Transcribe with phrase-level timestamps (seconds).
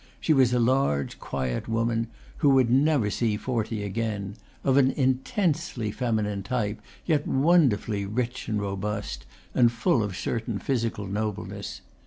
[0.19, 2.07] She was a large quiet woman,
[2.37, 8.59] who would never see forty again; of an intensely feminine type, yet wonderfully rich and
[8.59, 11.81] robust, and full of a certain phy sical nobleness.